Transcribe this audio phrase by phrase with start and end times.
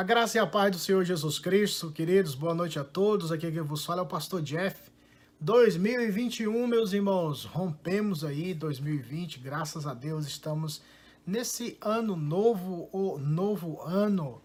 [0.00, 3.30] A graça e a paz do Senhor Jesus Cristo, queridos, boa noite a todos.
[3.30, 4.90] Aqui quem vos fala é o pastor Jeff.
[5.38, 10.80] 2021, meus irmãos, rompemos aí 2020, graças a Deus estamos
[11.26, 14.40] nesse ano novo, o novo ano.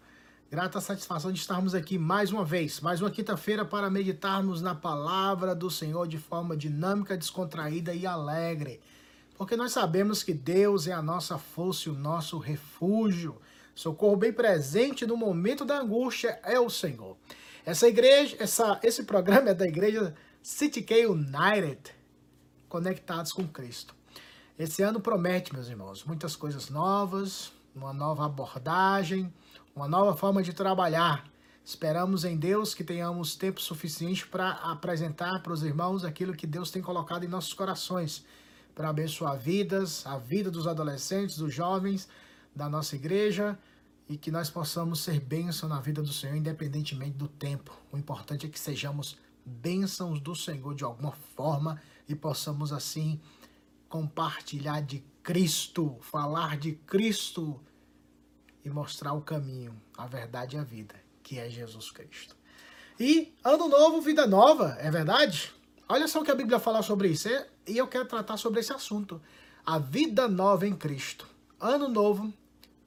[0.50, 5.54] Grata satisfação de estarmos aqui mais uma vez, mais uma quinta-feira para meditarmos na palavra
[5.54, 8.78] do Senhor de forma dinâmica, descontraída e alegre.
[9.38, 13.40] Porque nós sabemos que Deus é a nossa força e o nosso refúgio.
[13.76, 17.14] Socorro bem presente no momento da angústia é o Senhor.
[17.62, 21.94] Essa igreja, essa, esse programa é da igreja City K United,
[22.70, 23.94] conectados com Cristo.
[24.58, 29.30] Esse ano promete, meus irmãos, muitas coisas novas, uma nova abordagem,
[29.74, 31.28] uma nova forma de trabalhar.
[31.62, 36.70] Esperamos em Deus que tenhamos tempo suficiente para apresentar para os irmãos aquilo que Deus
[36.70, 38.24] tem colocado em nossos corações,
[38.74, 42.08] para abençoar vidas, a vida dos adolescentes, dos jovens,
[42.56, 43.58] da nossa igreja
[44.08, 47.76] e que nós possamos ser bênção na vida do Senhor, independentemente do tempo.
[47.92, 53.20] O importante é que sejamos bênçãos do Senhor de alguma forma e possamos assim
[53.88, 57.60] compartilhar de Cristo, falar de Cristo
[58.64, 62.36] e mostrar o caminho, a verdade e a vida, que é Jesus Cristo.
[62.98, 65.52] E ano novo, vida nova, é verdade?
[65.88, 67.28] Olha só o que a Bíblia fala sobre isso,
[67.66, 69.20] e eu quero tratar sobre esse assunto.
[69.64, 71.28] A vida nova em Cristo.
[71.60, 72.32] Ano novo,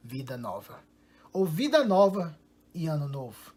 [0.03, 0.83] vida nova.
[1.31, 2.37] Ou vida nova
[2.73, 3.53] e ano novo.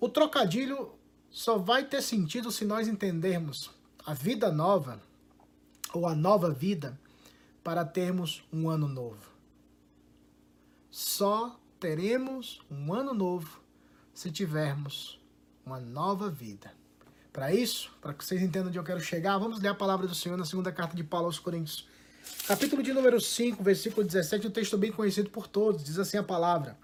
[0.00, 0.92] O trocadilho
[1.30, 3.70] só vai ter sentido se nós entendermos
[4.04, 5.00] a vida nova
[5.92, 6.98] ou a nova vida
[7.62, 9.30] para termos um ano novo.
[10.90, 13.60] Só teremos um ano novo
[14.12, 15.20] se tivermos
[15.64, 16.72] uma nova vida.
[17.32, 20.14] Para isso, para que vocês entendam onde eu quero chegar, vamos ler a palavra do
[20.14, 21.88] Senhor na segunda carta de Paulo aos Coríntios,
[22.46, 26.22] capítulo de número 5, versículo 17, um texto bem conhecido por todos, diz assim a
[26.22, 26.76] palavra: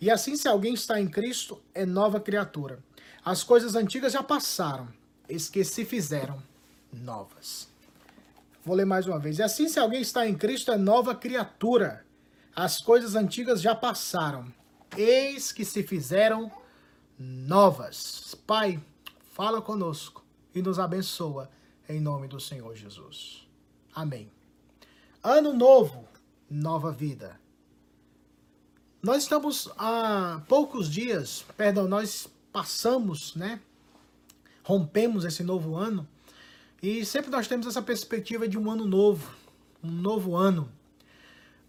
[0.00, 2.78] E assim, se alguém está em Cristo, é nova criatura.
[3.24, 4.88] As coisas antigas já passaram,
[5.28, 6.42] eis que se fizeram
[6.92, 7.68] novas.
[8.64, 9.38] Vou ler mais uma vez.
[9.38, 12.04] E assim, se alguém está em Cristo, é nova criatura.
[12.54, 14.52] As coisas antigas já passaram,
[14.96, 16.50] eis que se fizeram
[17.18, 18.34] novas.
[18.46, 18.80] Pai,
[19.32, 21.50] fala conosco e nos abençoa
[21.88, 23.46] em nome do Senhor Jesus.
[23.94, 24.33] Amém.
[25.26, 26.06] Ano novo,
[26.50, 27.40] nova vida.
[29.02, 33.58] Nós estamos há poucos dias, perdão, nós passamos, né?
[34.62, 36.06] Rompemos esse novo ano
[36.82, 39.34] e sempre nós temos essa perspectiva de um ano novo,
[39.82, 40.70] um novo ano.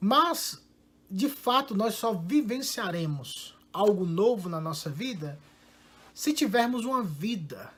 [0.01, 0.61] Mas,
[1.09, 5.39] de fato, nós só vivenciaremos algo novo na nossa vida
[6.13, 7.71] se tivermos uma vida,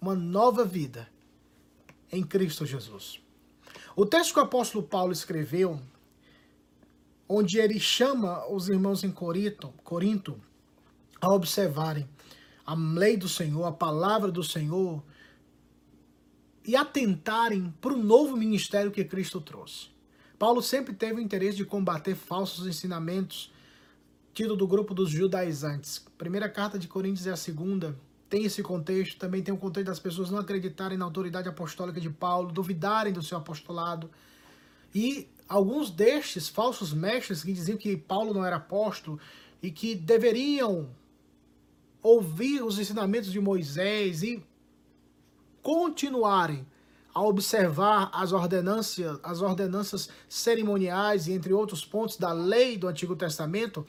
[0.00, 1.08] uma nova vida
[2.10, 3.20] em Cristo Jesus.
[3.96, 5.80] O texto que o apóstolo Paulo escreveu,
[7.28, 10.40] onde ele chama os irmãos em Corinto, Corinto
[11.20, 12.08] a observarem
[12.64, 15.02] a lei do Senhor, a palavra do Senhor,
[16.64, 19.88] e atentarem para o novo ministério que Cristo trouxe.
[20.38, 23.52] Paulo sempre teve o interesse de combater falsos ensinamentos,
[24.32, 25.98] tido do grupo dos judaizantes.
[26.16, 27.98] primeira carta de Coríntios é a segunda,
[28.30, 32.08] tem esse contexto, também tem o contexto das pessoas não acreditarem na autoridade apostólica de
[32.08, 34.08] Paulo, duvidarem do seu apostolado.
[34.94, 39.18] E alguns destes falsos mestres que diziam que Paulo não era apóstolo
[39.60, 40.88] e que deveriam
[42.00, 44.42] ouvir os ensinamentos de Moisés e
[45.60, 46.64] continuarem
[47.12, 53.16] a observar as ordenanças, as ordenanças cerimoniais e entre outros pontos da lei do Antigo
[53.16, 53.84] Testamento,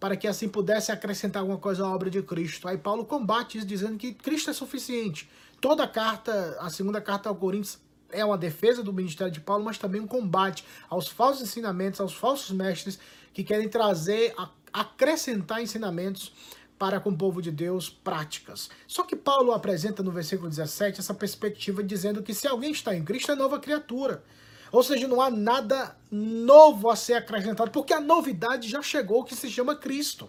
[0.00, 2.66] para que assim pudesse acrescentar alguma coisa à obra de Cristo.
[2.66, 5.30] Aí Paulo combate isso dizendo que Cristo é suficiente.
[5.60, 7.78] Toda a carta, a segunda carta ao Coríntios
[8.10, 12.14] é uma defesa do ministério de Paulo, mas também um combate aos falsos ensinamentos, aos
[12.14, 12.98] falsos mestres
[13.32, 14.34] que querem trazer,
[14.72, 16.32] acrescentar ensinamentos
[16.78, 18.70] para com o povo de Deus práticas.
[18.86, 23.04] Só que Paulo apresenta no versículo 17 essa perspectiva dizendo que se alguém está em
[23.04, 24.24] Cristo é nova criatura.
[24.72, 29.34] Ou seja, não há nada novo a ser acrescentado, porque a novidade já chegou, que
[29.34, 30.28] se chama Cristo.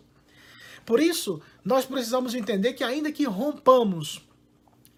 [0.86, 4.22] Por isso, nós precisamos entender que ainda que rompamos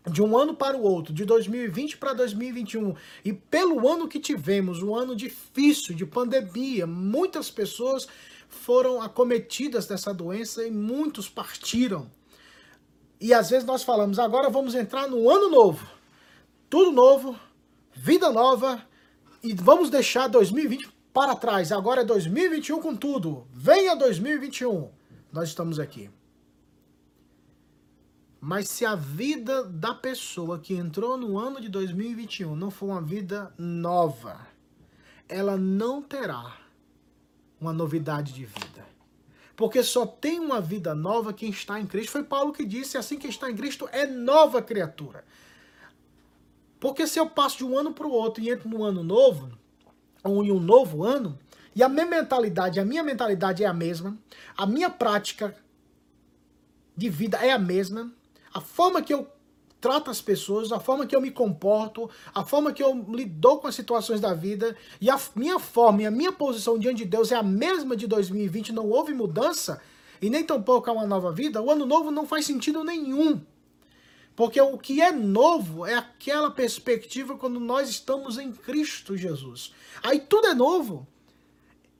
[0.09, 4.81] de um ano para o outro, de 2020 para 2021, e pelo ano que tivemos,
[4.81, 8.07] um ano difícil de pandemia, muitas pessoas
[8.49, 12.09] foram acometidas dessa doença e muitos partiram.
[13.19, 15.87] E às vezes nós falamos, agora vamos entrar no ano novo.
[16.69, 17.39] Tudo novo,
[17.93, 18.85] vida nova,
[19.43, 21.71] e vamos deixar 2020 para trás.
[21.71, 23.45] Agora é 2021 com tudo.
[23.51, 24.89] Venha 2021.
[25.31, 26.09] Nós estamos aqui.
[28.39, 33.01] Mas se a vida da pessoa que entrou no ano de 2021 não for uma
[33.01, 34.47] vida nova,
[35.29, 36.57] ela não terá
[37.59, 38.85] uma novidade de vida.
[39.55, 42.11] Porque só tem uma vida nova quem está em Cristo.
[42.11, 45.23] Foi Paulo que disse: assim que está em Cristo é nova criatura.
[46.83, 49.49] Porque se eu passo de um ano para o outro e entro num ano novo,
[50.21, 51.39] ou em um novo ano,
[51.73, 54.17] e a minha mentalidade, a minha mentalidade é a mesma,
[54.57, 55.55] a minha prática
[56.93, 58.11] de vida é a mesma,
[58.53, 59.25] a forma que eu
[59.79, 63.67] trato as pessoas, a forma que eu me comporto, a forma que eu lido com
[63.67, 67.31] as situações da vida e a minha forma e a minha posição diante de Deus
[67.31, 69.81] é a mesma de 2020, não houve mudança
[70.21, 73.41] e nem tampouco há uma nova vida, o ano novo não faz sentido nenhum.
[74.35, 79.73] Porque o que é novo é aquela perspectiva quando nós estamos em Cristo Jesus.
[80.01, 81.07] Aí tudo é novo.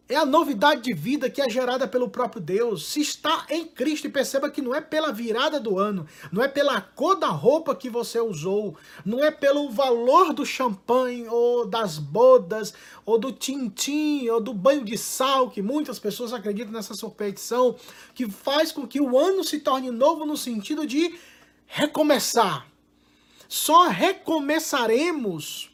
[0.10, 2.88] É a novidade de vida que é gerada pelo próprio Deus.
[2.88, 6.48] Se está em Cristo, e perceba que não é pela virada do ano, não é
[6.48, 8.76] pela cor da roupa que você usou,
[9.06, 12.74] não é pelo valor do champanhe, ou das bodas,
[13.06, 17.76] ou do tintim, ou do banho de sal, que muitas pessoas acreditam nessa superstição,
[18.14, 21.18] que faz com que o ano se torne novo no sentido de
[21.68, 22.68] recomeçar.
[23.48, 25.72] Só recomeçaremos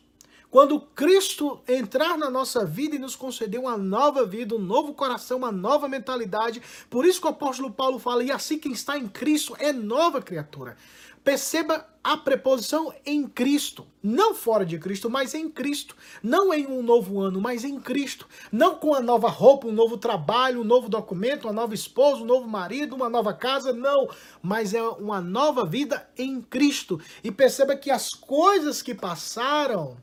[0.51, 5.37] quando Cristo entrar na nossa vida e nos conceder uma nova vida, um novo coração,
[5.37, 6.61] uma nova mentalidade.
[6.89, 10.21] Por isso que o apóstolo Paulo fala: e assim quem está em Cristo é nova
[10.21, 10.75] criatura.
[11.23, 16.81] Perceba a preposição em Cristo, não fora de Cristo, mas em Cristo, não em um
[16.81, 20.89] novo ano, mas em Cristo, não com a nova roupa, um novo trabalho, um novo
[20.89, 24.09] documento, uma nova esposa, um novo marido, uma nova casa, não,
[24.41, 26.99] mas é uma nova vida em Cristo.
[27.23, 29.97] E perceba que as coisas que passaram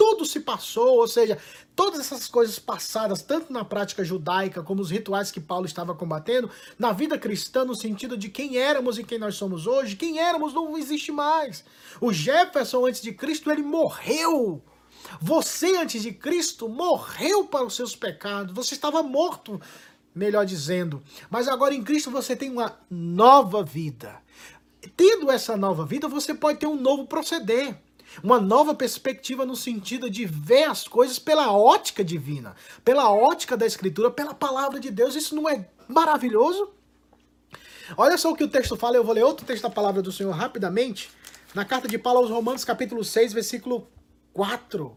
[0.00, 1.36] tudo se passou, ou seja,
[1.76, 6.50] todas essas coisas passadas, tanto na prática judaica como os rituais que Paulo estava combatendo,
[6.78, 10.54] na vida cristã, no sentido de quem éramos e quem nós somos hoje, quem éramos
[10.54, 11.62] não existe mais.
[12.00, 14.64] O Jefferson, antes de Cristo, ele morreu.
[15.20, 18.54] Você, antes de Cristo, morreu para os seus pecados.
[18.54, 19.60] Você estava morto,
[20.14, 21.02] melhor dizendo.
[21.28, 24.16] Mas agora em Cristo você tem uma nova vida.
[24.96, 27.76] Tendo essa nova vida, você pode ter um novo proceder.
[28.22, 32.54] Uma nova perspectiva no sentido de ver as coisas pela ótica divina,
[32.84, 35.14] pela ótica da Escritura, pela palavra de Deus.
[35.14, 36.72] Isso não é maravilhoso?
[37.96, 40.12] Olha só o que o texto fala, eu vou ler outro texto da palavra do
[40.12, 41.10] Senhor rapidamente.
[41.54, 43.88] Na carta de Paulo aos Romanos, capítulo 6, versículo
[44.32, 44.96] 4.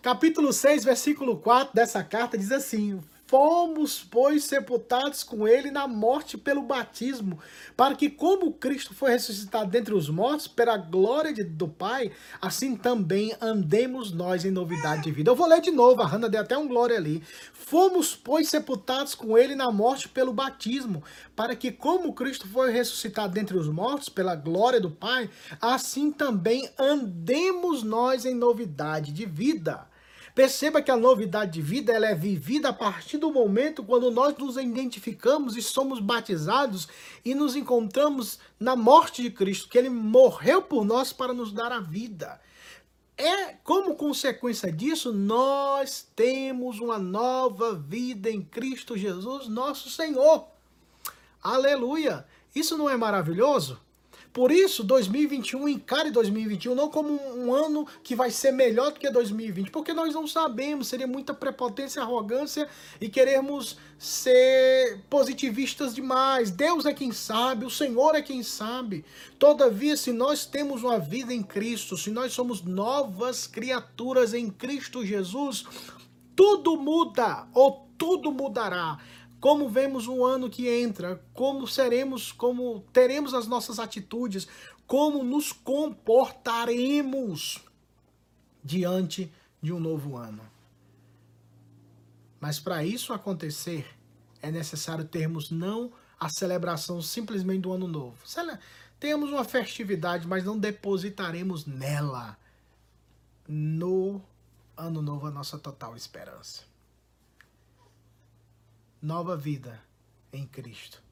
[0.00, 3.00] Capítulo 6, versículo 4 dessa carta diz assim:
[3.34, 7.40] Fomos, pois, sepultados com ele na morte pelo batismo,
[7.76, 12.76] para que, como Cristo foi ressuscitado dentre os mortos, pela glória de, do Pai, assim
[12.76, 15.32] também andemos nós em novidade de vida.
[15.32, 17.24] Eu vou ler de novo, a Hannah deu até um glória ali.
[17.52, 21.02] Fomos, pois, sepultados com ele na morte pelo batismo,
[21.34, 25.28] para que, como Cristo foi ressuscitado dentre os mortos, pela glória do Pai,
[25.60, 29.92] assim também andemos nós em novidade de vida.
[30.34, 34.36] Perceba que a novidade de vida ela é vivida a partir do momento quando nós
[34.36, 36.88] nos identificamos e somos batizados
[37.24, 41.70] e nos encontramos na morte de Cristo, que ele morreu por nós para nos dar
[41.70, 42.40] a vida.
[43.16, 50.48] É como consequência disso, nós temos uma nova vida em Cristo Jesus, nosso Senhor.
[51.40, 52.26] Aleluia!
[52.52, 53.80] Isso não é maravilhoso?
[54.34, 59.08] Por isso, 2021, encare 2021 não como um ano que vai ser melhor do que
[59.08, 62.68] 2020, porque nós não sabemos, seria muita prepotência, arrogância
[63.00, 66.50] e queremos ser positivistas demais.
[66.50, 69.04] Deus é quem sabe, o Senhor é quem sabe.
[69.38, 75.06] Todavia, se nós temos uma vida em Cristo, se nós somos novas criaturas em Cristo
[75.06, 75.64] Jesus,
[76.34, 78.98] tudo muda ou tudo mudará
[79.44, 84.48] como vemos o ano que entra, como seremos, como teremos as nossas atitudes,
[84.86, 87.60] como nos comportaremos
[88.64, 90.40] diante de um novo ano.
[92.40, 93.86] Mas para isso acontecer,
[94.40, 98.16] é necessário termos não a celebração simplesmente do ano novo.
[98.98, 102.38] Temos uma festividade, mas não depositaremos nela,
[103.46, 104.22] no
[104.74, 106.72] ano novo, a nossa total esperança
[109.04, 109.84] nova vida
[110.32, 111.02] em Cristo.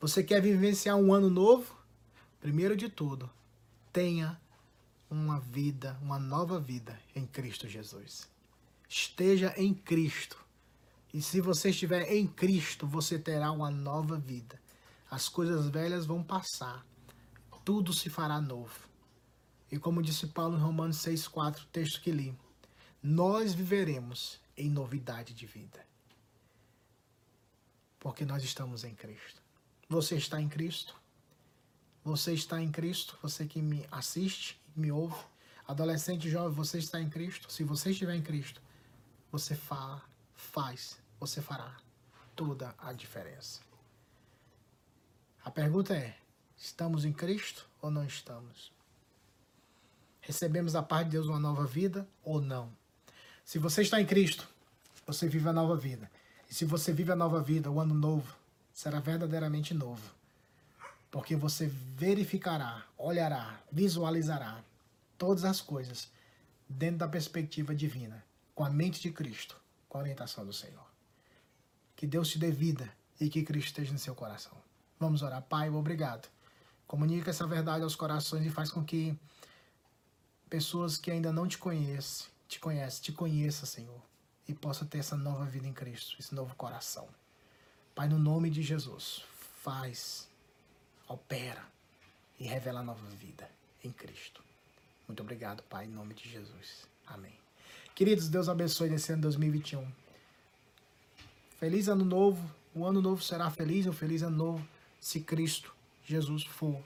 [0.00, 1.76] Você quer vivenciar um ano novo?
[2.40, 3.28] Primeiro de tudo,
[3.92, 4.40] tenha
[5.10, 8.30] uma vida, uma nova vida em Cristo Jesus.
[8.88, 10.42] Esteja em Cristo.
[11.12, 14.58] E se você estiver em Cristo, você terá uma nova vida.
[15.10, 16.82] As coisas velhas vão passar.
[17.62, 18.88] Tudo se fará novo.
[19.70, 22.34] E como disse Paulo em Romanos 6,4, texto que li,
[23.02, 25.84] nós viveremos em novidade de vida
[28.04, 29.40] porque nós estamos em Cristo.
[29.88, 30.94] Você está em Cristo?
[32.04, 33.18] Você está em Cristo?
[33.22, 35.16] Você que me assiste, me ouve,
[35.66, 37.50] adolescente, jovem, você está em Cristo?
[37.50, 38.60] Se você estiver em Cristo,
[39.32, 40.02] você fala,
[40.34, 41.74] faz, você fará.
[42.36, 43.60] toda a diferença.
[45.42, 46.14] A pergunta é:
[46.58, 48.70] estamos em Cristo ou não estamos?
[50.20, 52.70] Recebemos da parte de Deus uma nova vida ou não?
[53.46, 54.46] Se você está em Cristo,
[55.06, 56.10] você vive a nova vida.
[56.50, 58.34] E se você vive a nova vida, o ano novo
[58.72, 60.02] será verdadeiramente novo.
[61.10, 64.62] Porque você verificará, olhará, visualizará
[65.16, 66.10] todas as coisas
[66.68, 68.24] dentro da perspectiva divina,
[68.54, 69.56] com a mente de Cristo,
[69.88, 70.84] com a orientação do Senhor.
[71.94, 74.52] Que Deus te dê vida e que Cristo esteja no seu coração.
[74.98, 75.42] Vamos orar.
[75.42, 76.28] Pai, obrigado.
[76.86, 79.16] Comunica essa verdade aos corações e faz com que
[80.48, 84.02] pessoas que ainda não te conhecem, te conhecem, te conheçam, Senhor,
[84.48, 87.08] e possa ter essa nova vida em Cristo, esse novo coração.
[87.94, 89.24] Pai, no nome de Jesus,
[89.62, 90.28] faz,
[91.08, 91.64] opera
[92.38, 93.50] e revela a nova vida
[93.82, 94.42] em Cristo.
[95.06, 96.86] Muito obrigado, Pai, em nome de Jesus.
[97.06, 97.32] Amém.
[97.94, 99.86] Queridos, Deus abençoe nesse ano 2021.
[101.58, 102.50] Feliz ano novo.
[102.74, 105.72] O ano novo será feliz, um feliz ano novo, se Cristo,
[106.04, 106.82] Jesus, for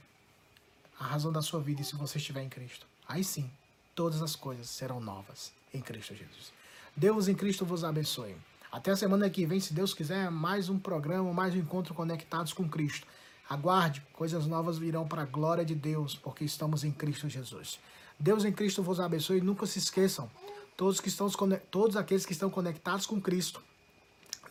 [0.98, 2.86] a razão da sua vida e se você estiver em Cristo.
[3.08, 3.50] Aí sim,
[3.94, 6.52] todas as coisas serão novas em Cristo Jesus.
[6.98, 8.34] Deus em Cristo vos abençoe.
[8.72, 12.52] Até a semana que vem, se Deus quiser, mais um programa, mais um encontro conectados
[12.52, 13.06] com Cristo.
[13.48, 17.78] Aguarde, coisas novas virão para a glória de Deus, porque estamos em Cristo Jesus.
[18.18, 20.28] Deus em Cristo vos abençoe nunca se esqueçam,
[20.76, 21.30] todos, que estão,
[21.70, 23.62] todos aqueles que estão conectados com Cristo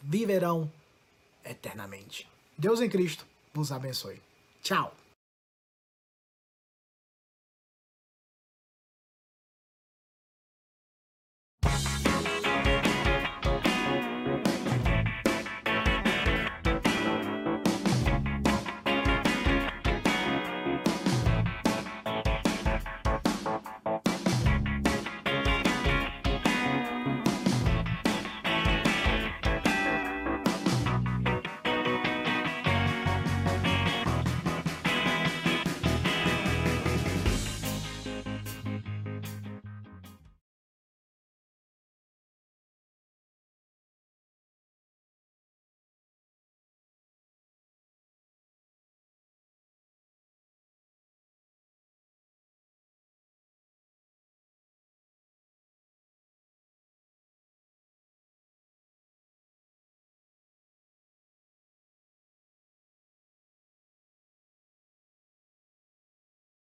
[0.02, 0.72] viverão
[1.44, 2.30] eternamente.
[2.58, 4.22] Deus em Cristo vos abençoe.
[4.64, 4.97] Tchau!